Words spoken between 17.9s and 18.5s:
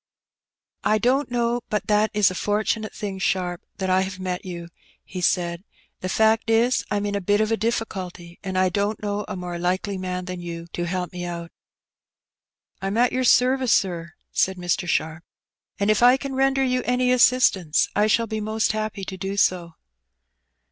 I shall be